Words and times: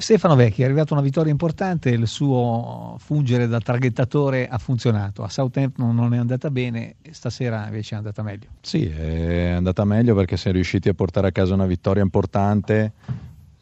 Stefano 0.00 0.36
Vecchi 0.36 0.62
è 0.62 0.64
arrivato 0.64 0.92
una 0.92 1.02
vittoria 1.02 1.32
importante, 1.32 1.90
il 1.90 2.06
suo 2.06 2.94
fungere 3.00 3.48
da 3.48 3.58
traghettatore 3.58 4.46
ha 4.46 4.56
funzionato, 4.58 5.24
a 5.24 5.28
Southampton 5.28 5.92
non 5.92 6.14
è 6.14 6.18
andata 6.18 6.50
bene, 6.50 6.94
stasera 7.10 7.64
invece 7.64 7.96
è 7.96 7.98
andata 7.98 8.22
meglio. 8.22 8.46
Sì, 8.60 8.86
è 8.86 9.48
andata 9.48 9.84
meglio 9.84 10.14
perché 10.14 10.36
si 10.36 10.50
è 10.50 10.52
riusciti 10.52 10.88
a 10.88 10.94
portare 10.94 11.26
a 11.26 11.32
casa 11.32 11.54
una 11.54 11.66
vittoria 11.66 12.00
importante 12.00 12.92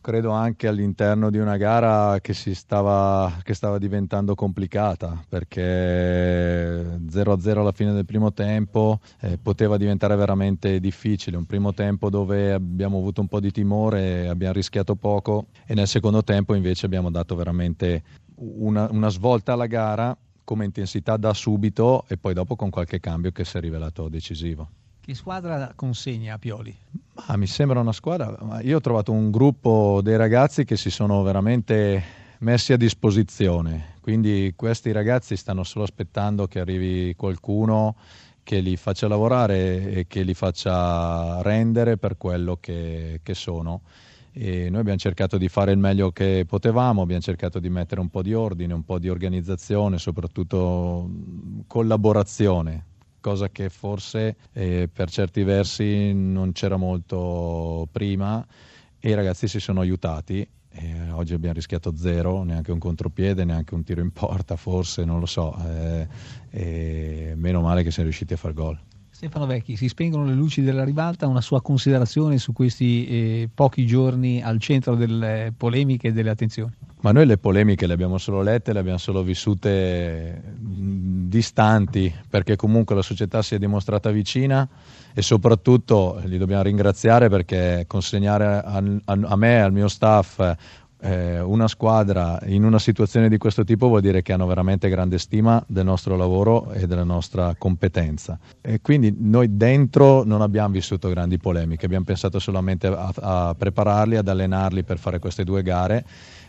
credo 0.06 0.30
anche 0.30 0.68
all'interno 0.68 1.30
di 1.30 1.38
una 1.38 1.56
gara 1.56 2.20
che, 2.20 2.32
stava, 2.32 3.40
che 3.42 3.54
stava 3.54 3.76
diventando 3.76 4.36
complicata 4.36 5.20
perché 5.28 7.00
0-0 7.10 7.58
alla 7.58 7.72
fine 7.72 7.92
del 7.92 8.04
primo 8.04 8.32
tempo 8.32 9.00
eh, 9.22 9.36
poteva 9.36 9.76
diventare 9.76 10.14
veramente 10.14 10.78
difficile, 10.78 11.36
un 11.36 11.44
primo 11.44 11.74
tempo 11.74 12.08
dove 12.08 12.52
abbiamo 12.52 12.98
avuto 12.98 13.20
un 13.20 13.26
po' 13.26 13.40
di 13.40 13.50
timore, 13.50 14.28
abbiamo 14.28 14.52
rischiato 14.52 14.94
poco 14.94 15.46
e 15.66 15.74
nel 15.74 15.88
secondo 15.88 16.22
tempo 16.22 16.54
invece 16.54 16.86
abbiamo 16.86 17.10
dato 17.10 17.34
veramente 17.34 18.04
una, 18.36 18.88
una 18.88 19.08
svolta 19.08 19.54
alla 19.54 19.66
gara 19.66 20.16
come 20.44 20.66
intensità 20.66 21.16
da 21.16 21.34
subito 21.34 22.04
e 22.06 22.16
poi 22.16 22.32
dopo 22.32 22.54
con 22.54 22.70
qualche 22.70 23.00
cambio 23.00 23.32
che 23.32 23.44
si 23.44 23.56
è 23.56 23.60
rivelato 23.60 24.08
decisivo. 24.08 24.68
Che 25.06 25.14
squadra 25.14 25.72
consegna 25.76 26.34
a 26.34 26.38
Pioli? 26.38 26.76
Ma 27.28 27.36
mi 27.36 27.46
sembra 27.46 27.78
una 27.78 27.92
squadra. 27.92 28.60
Io 28.62 28.78
ho 28.78 28.80
trovato 28.80 29.12
un 29.12 29.30
gruppo 29.30 30.00
dei 30.02 30.16
ragazzi 30.16 30.64
che 30.64 30.76
si 30.76 30.90
sono 30.90 31.22
veramente 31.22 32.02
messi 32.38 32.72
a 32.72 32.76
disposizione. 32.76 33.94
Quindi 34.00 34.52
questi 34.56 34.90
ragazzi 34.90 35.36
stanno 35.36 35.62
solo 35.62 35.84
aspettando 35.84 36.48
che 36.48 36.58
arrivi 36.58 37.14
qualcuno 37.14 37.94
che 38.42 38.58
li 38.58 38.76
faccia 38.76 39.06
lavorare 39.06 39.92
e 39.92 40.06
che 40.08 40.24
li 40.24 40.34
faccia 40.34 41.40
rendere 41.40 41.98
per 41.98 42.16
quello 42.16 42.58
che, 42.60 43.20
che 43.22 43.34
sono. 43.34 43.82
E 44.32 44.68
noi 44.70 44.80
abbiamo 44.80 44.98
cercato 44.98 45.38
di 45.38 45.46
fare 45.46 45.70
il 45.70 45.78
meglio 45.78 46.10
che 46.10 46.44
potevamo, 46.48 47.02
abbiamo 47.02 47.22
cercato 47.22 47.60
di 47.60 47.70
mettere 47.70 48.00
un 48.00 48.08
po' 48.08 48.22
di 48.22 48.34
ordine, 48.34 48.74
un 48.74 48.84
po' 48.84 48.98
di 48.98 49.08
organizzazione, 49.08 49.98
soprattutto 49.98 51.08
collaborazione 51.68 52.86
cosa 53.26 53.48
che 53.48 53.70
forse 53.70 54.36
eh, 54.52 54.88
per 54.92 55.10
certi 55.10 55.42
versi 55.42 56.12
non 56.14 56.52
c'era 56.52 56.76
molto 56.76 57.88
prima 57.90 58.46
e 59.00 59.10
i 59.10 59.14
ragazzi 59.14 59.48
si 59.48 59.58
sono 59.58 59.80
aiutati. 59.80 60.48
Eh, 60.70 61.10
oggi 61.10 61.34
abbiamo 61.34 61.54
rischiato 61.54 61.96
zero, 61.96 62.44
neanche 62.44 62.70
un 62.70 62.78
contropiede, 62.78 63.44
neanche 63.44 63.74
un 63.74 63.82
tiro 63.82 64.00
in 64.00 64.12
porta, 64.12 64.54
forse, 64.54 65.04
non 65.04 65.18
lo 65.18 65.26
so. 65.26 65.56
Eh, 66.50 67.34
meno 67.34 67.60
male 67.62 67.82
che 67.82 67.90
siamo 67.90 68.08
riusciti 68.08 68.34
a 68.34 68.36
far 68.36 68.52
gol. 68.52 68.78
Stefano 69.10 69.46
Vecchi, 69.46 69.74
si 69.74 69.88
spengono 69.88 70.24
le 70.24 70.34
luci 70.34 70.62
della 70.62 70.84
ribalta, 70.84 71.26
una 71.26 71.40
sua 71.40 71.60
considerazione 71.60 72.38
su 72.38 72.52
questi 72.52 73.08
eh, 73.08 73.48
pochi 73.52 73.86
giorni 73.86 74.40
al 74.40 74.60
centro 74.60 74.94
delle 74.94 75.52
polemiche 75.56 76.08
e 76.08 76.12
delle 76.12 76.30
attenzioni? 76.30 76.72
Ma 77.06 77.12
noi 77.12 77.24
le 77.24 77.38
polemiche 77.38 77.86
le 77.86 77.92
abbiamo 77.92 78.18
solo 78.18 78.42
lette, 78.42 78.72
le 78.72 78.80
abbiamo 78.80 78.98
solo 78.98 79.22
vissute 79.22 80.42
distanti, 80.58 82.12
perché 82.28 82.56
comunque 82.56 82.96
la 82.96 83.02
società 83.02 83.42
si 83.42 83.54
è 83.54 83.58
dimostrata 83.60 84.10
vicina 84.10 84.68
e 85.14 85.22
soprattutto 85.22 86.20
li 86.24 86.36
dobbiamo 86.36 86.64
ringraziare 86.64 87.28
perché 87.28 87.84
consegnare 87.86 88.44
a, 88.44 88.82
a, 89.04 89.18
a 89.22 89.36
me 89.36 89.54
e 89.54 89.60
al 89.60 89.72
mio 89.72 89.86
staff 89.86 90.56
eh, 90.98 91.38
una 91.38 91.68
squadra 91.68 92.40
in 92.46 92.64
una 92.64 92.80
situazione 92.80 93.28
di 93.28 93.38
questo 93.38 93.62
tipo 93.62 93.86
vuol 93.86 94.00
dire 94.00 94.20
che 94.22 94.32
hanno 94.32 94.46
veramente 94.46 94.88
grande 94.88 95.18
stima 95.18 95.62
del 95.68 95.84
nostro 95.84 96.16
lavoro 96.16 96.72
e 96.72 96.88
della 96.88 97.04
nostra 97.04 97.54
competenza. 97.56 98.36
E 98.60 98.80
quindi 98.80 99.14
noi 99.16 99.56
dentro 99.56 100.24
non 100.24 100.40
abbiamo 100.40 100.70
vissuto 100.70 101.08
grandi 101.08 101.38
polemiche, 101.38 101.86
abbiamo 101.86 102.04
pensato 102.04 102.40
solamente 102.40 102.88
a, 102.88 103.12
a 103.14 103.54
prepararli, 103.56 104.16
ad 104.16 104.26
allenarli 104.26 104.82
per 104.82 104.98
fare 104.98 105.20
queste 105.20 105.44
due 105.44 105.62
gare 105.62 106.04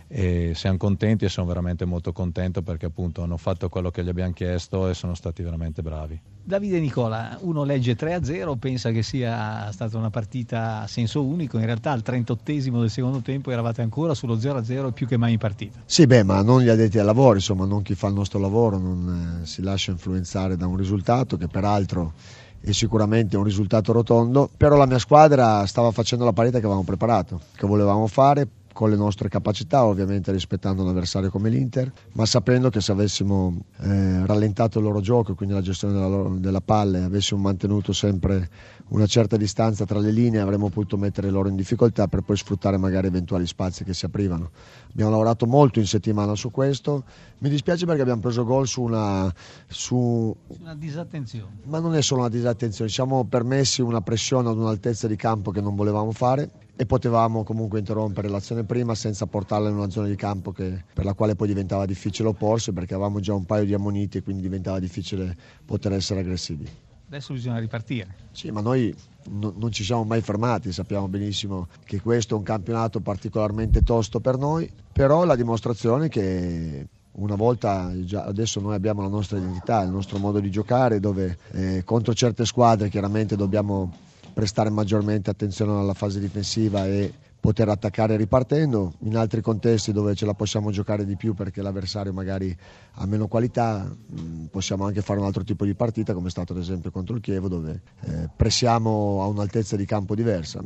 e 0.08 0.54
siamo 0.56 0.78
contenti 0.78 1.26
e 1.26 1.30
sono 1.30 1.48
veramente 1.48 1.86
molto 1.86 2.14
contento 2.14 2.62
perché 2.62 2.86
appunto 2.86 3.24
hanno 3.24 3.38
fatto 3.38 3.68
quello 3.70 3.92
che 3.92 4.04
gli 4.04 4.10
abbiamo 4.10 4.32
chiesto 4.32 4.88
e 4.88 4.94
sono 4.94 5.16
stati 5.16 5.44
veramente 5.44 5.82
bravi. 5.82 6.20
Davide 6.44 6.80
Nicola, 6.80 7.38
uno 7.42 7.66
legge 7.66 7.98
3-0, 7.98 8.58
pensa 8.58 8.92
che 8.92 9.04
sia 9.04 9.70
stata 9.74 9.98
una 9.98 10.10
partita 10.10 10.84
a 10.84 10.88
senso 10.88 11.26
unico, 11.26 11.58
in 11.58 11.66
realtà 11.66 11.92
al 11.92 12.02
38 12.02 12.52
del 12.80 12.90
secondo 12.90 13.20
tempo 13.20 13.52
eravate 13.52 13.82
ancora 13.82 14.14
sullo 14.14 14.38
0-0 14.38 14.94
più 14.94 15.06
che 15.08 15.18
mai 15.18 15.34
in 15.34 15.40
partita. 15.40 15.80
Sì, 15.86 16.08
beh, 16.08 16.24
ma 16.24 16.42
non 16.42 16.62
gli 16.62 16.70
addetti 16.70 17.00
al 17.00 17.06
lavoro, 17.06 17.36
insomma, 17.36 17.66
non 17.66 17.82
chi 17.82 17.96
fa 17.96 18.08
il 18.08 18.14
nostro 18.14 18.40
lavoro, 18.40 18.78
non 18.78 19.42
eh, 19.42 19.46
si 19.46 19.62
lascia 19.62 19.92
influenzare 19.92 20.56
da 20.56 20.68
un 20.68 20.78
risultato 20.78 21.36
che 21.36 21.48
peraltro 21.48 22.14
è 22.62 22.72
sicuramente 22.72 23.38
un 23.38 23.44
risultato 23.44 23.92
rotondo, 23.92 24.50
però 24.56 24.78
la 24.78 24.86
mia 24.86 25.00
squadra 25.00 25.66
stava 25.66 25.92
facendo 25.92 26.26
la 26.26 26.34
partita 26.34 26.60
che 26.60 26.66
avevamo 26.66 26.86
preparato, 26.86 27.42
che 27.56 27.68
volevamo 27.68 28.08
fare, 28.08 28.48
con 28.78 28.92
le 28.92 28.96
nostre 28.96 29.28
capacità, 29.28 29.86
ovviamente 29.86 30.32
rispettando 30.32 30.84
un 30.84 30.90
avversario 30.90 31.32
come 31.32 31.50
l'Inter, 31.50 31.92
ma 32.14 32.28
sapendo 32.28 32.70
che 32.70 32.80
se 32.80 32.92
avessimo 32.92 33.64
eh, 33.80 34.24
rallentato 34.24 34.78
il 34.78 34.84
loro 34.84 35.02
gioco, 35.02 35.34
quindi 35.34 35.56
la 35.56 35.62
gestione 35.62 35.96
della, 35.96 36.06
loro, 36.06 36.36
della 36.38 36.62
palla, 36.62 37.00
e 37.00 37.02
avessimo 37.02 37.42
mantenuto 37.42 37.92
sempre 37.92 38.48
una 38.90 39.08
certa 39.08 39.36
distanza 39.36 39.84
tra 39.86 39.98
le 39.98 40.12
linee, 40.12 40.42
avremmo 40.42 40.70
potuto 40.70 40.96
mettere 40.96 41.32
loro 41.32 41.50
in 41.50 41.56
difficoltà 41.56 42.08
per 42.08 42.22
poi 42.22 42.38
sfruttare 42.38 42.78
magari 42.78 43.08
eventuali 43.08 43.48
spazi 43.48 43.84
che 43.84 43.96
si 43.96 44.06
aprivano. 44.06 44.52
Abbiamo 44.92 45.10
lavorato 45.10 45.48
molto 45.48 45.80
in 45.80 45.88
settimana 45.88 46.36
su 46.36 46.52
questo, 46.52 47.04
mi 47.40 47.50
dispiace 47.50 47.88
perché 47.88 48.02
abbiamo 48.02 48.22
preso 48.22 48.46
gol 48.46 48.68
su 48.68 48.84
una, 48.84 49.34
su 49.66 50.36
una 50.60 50.76
disattenzione. 50.76 51.62
Ma 51.64 51.80
non 51.80 51.96
è 51.96 52.04
solo 52.04 52.20
una 52.20 52.30
disattenzione, 52.30 52.92
ci 52.92 52.96
siamo 52.98 53.26
permessi 53.26 53.82
una 53.82 54.02
pressione 54.02 54.50
ad 54.50 54.58
un'altezza 54.60 55.08
di 55.08 55.16
campo 55.16 55.50
che 55.50 55.62
non 55.62 55.76
volevamo 55.76 56.12
fare 56.12 56.66
e 56.80 56.86
potevamo 56.86 57.44
comunque 57.44 57.80
interrompere 57.80 58.30
l'azione 58.30 58.64
prima 58.64 58.94
senza 58.94 59.26
portarla 59.26 59.68
in 59.68 59.76
una 59.76 59.90
zona 59.90 60.08
di 60.08 60.16
campo 60.16 60.52
che, 60.52 60.84
per 60.94 61.06
la 61.06 61.14
quale 61.14 61.36
poi 61.36 61.48
diventava 61.48 61.88
difficile 61.88 62.30
opporsi 62.30 62.72
perché 62.72 62.94
avevamo 62.94 63.20
già 63.20 63.34
un 63.34 63.46
paio 63.46 63.66
di 63.66 63.74
ammoniti 63.74 64.20
e 64.20 64.24
quindi 64.24 64.44
diventava 64.44 64.80
difficile 64.80 65.36
poter 65.66 65.94
essere 65.94 66.20
aggressivi. 66.20 66.70
Adesso 67.08 67.34
bisogna 67.34 67.58
ripartire. 67.58 68.14
Sì, 68.32 68.52
ma 68.52 68.62
noi 68.62 68.94
no, 69.30 69.54
non 69.58 69.72
ci 69.72 69.84
siamo 69.84 70.04
mai 70.04 70.22
fermati, 70.22 70.72
sappiamo 70.72 71.08
benissimo 71.08 71.68
che 71.84 72.00
questo 72.00 72.36
è 72.36 72.38
un 72.38 72.44
campionato 72.44 73.00
particolarmente 73.00 73.82
tosto 73.82 74.20
per 74.20 74.38
noi, 74.38 74.70
però 74.92 75.26
la 75.26 75.36
dimostrazione 75.36 76.10
che 76.10 76.88
una 77.14 77.36
volta, 77.36 77.92
già 78.04 78.26
adesso 78.26 78.60
noi 78.60 78.76
abbiamo 78.76 79.02
la 79.02 79.08
nostra 79.08 79.38
identità, 79.40 79.82
il 79.82 79.90
nostro 79.90 80.20
modo 80.20 80.40
di 80.40 80.52
giocare 80.52 81.00
dove 81.00 81.40
eh, 81.54 81.84
contro 81.84 82.14
certe 82.14 82.46
squadre 82.46 82.90
chiaramente 82.90 83.36
dobbiamo 83.36 84.06
prestare 84.38 84.70
maggiormente 84.70 85.32
attenzione 85.32 85.80
alla 85.80 85.96
fase 85.96 86.20
difensiva 86.20 86.86
e 86.86 87.12
poter 87.40 87.70
attaccare 87.70 88.16
ripartendo, 88.18 88.94
in 89.00 89.18
altri 89.18 89.42
contesti 89.42 89.92
dove 89.92 90.14
ce 90.14 90.28
la 90.28 90.36
possiamo 90.36 90.70
giocare 90.70 91.06
di 91.06 91.16
più 91.16 91.34
perché 91.34 91.64
l'avversario 91.64 92.14
magari 92.14 92.56
ha 93.00 93.06
meno 93.08 93.28
qualità, 93.28 93.84
mm, 93.90 94.46
possiamo 94.52 94.86
anche 94.86 95.02
fare 95.02 95.20
un 95.20 95.26
altro 95.26 95.44
tipo 95.44 95.66
di 95.66 95.74
partita 95.74 96.14
come 96.14 96.28
è 96.28 96.30
stato 96.30 96.54
ad 96.54 96.60
esempio 96.60 96.92
contro 96.92 97.16
il 97.16 97.22
Chievo 97.22 97.48
dove 97.48 97.82
eh, 98.02 98.30
pressiamo 98.36 99.24
a 99.24 99.26
un'altezza 99.26 99.76
di 99.76 99.86
campo 99.86 100.14
diversa. 100.14 100.64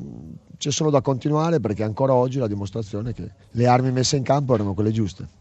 C'è 0.58 0.70
solo 0.70 0.90
da 0.90 1.00
continuare 1.00 1.62
perché 1.62 1.84
ancora 1.84 2.14
oggi 2.14 2.40
la 2.40 2.48
dimostrazione 2.48 3.12
è 3.12 3.14
che 3.14 3.32
le 3.52 3.68
armi 3.68 3.94
messe 3.94 4.18
in 4.18 4.24
campo 4.24 4.54
erano 4.54 4.74
quelle 4.74 4.92
giuste. 4.92 5.40